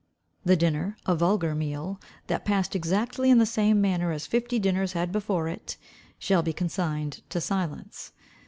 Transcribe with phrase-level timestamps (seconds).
[0.43, 4.93] The dinner, a vulgar meal, that passed exactly in the same manner as fifty dinners
[4.93, 5.77] had before it,
[6.17, 8.11] shall be consigned to silence.